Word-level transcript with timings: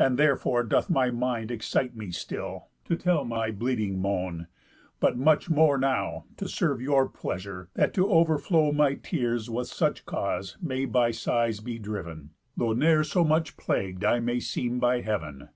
And 0.00 0.18
therefore 0.18 0.64
doth 0.64 0.90
my 0.90 1.12
mind 1.12 1.52
excite 1.52 1.94
me 1.94 2.10
still, 2.10 2.70
To 2.86 2.96
tell 2.96 3.24
my 3.24 3.52
bleeding 3.52 4.00
moan; 4.02 4.48
but 4.98 5.16
much 5.16 5.48
more 5.48 5.78
now, 5.78 6.24
To 6.38 6.48
serve 6.48 6.80
your 6.82 7.08
pleasure, 7.08 7.68
that 7.74 7.94
to 7.94 8.10
over 8.10 8.36
flow 8.36 8.72
My 8.72 8.94
tears 8.96 9.48
with 9.48 9.68
such 9.68 10.06
cause 10.06 10.56
may 10.60 10.86
by 10.86 11.12
sighs 11.12 11.60
be 11.60 11.78
driv'n, 11.78 12.30
Though 12.56 12.72
ne'er 12.72 13.04
so 13.04 13.22
much 13.22 13.56
plagued 13.56 14.04
I 14.04 14.18
may 14.18 14.40
seem 14.40 14.80
by 14.80 15.02
heav'n. 15.02 15.50